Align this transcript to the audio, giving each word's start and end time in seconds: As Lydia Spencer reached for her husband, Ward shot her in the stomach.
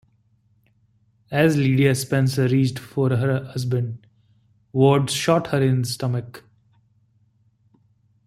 As 1.29 1.57
Lydia 1.57 1.93
Spencer 1.93 2.47
reached 2.47 2.79
for 2.79 3.09
her 3.11 3.43
husband, 3.51 4.07
Ward 4.73 5.11
shot 5.11 5.45
her 5.51 5.61
in 5.61 5.83
the 5.83 5.87
stomach. 5.87 6.43